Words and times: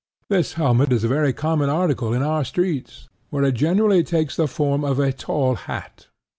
This 0.29 0.53
helmet 0.53 0.91
is 0.91 1.03
a 1.03 1.07
very 1.07 1.31
common 1.31 1.69
article 1.69 2.11
in 2.11 2.23
our 2.23 2.43
streets, 2.43 3.07
where 3.29 3.43
it 3.43 3.53
generally 3.53 4.03
takes 4.03 4.35
the 4.35 4.47
form 4.47 4.83
of 4.83 4.97
a 4.97 5.13
tall 5.13 5.53
hat. 5.53 6.07